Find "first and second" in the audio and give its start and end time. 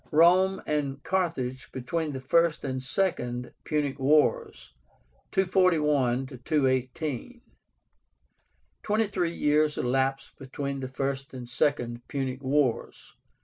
2.19-3.51, 10.87-12.01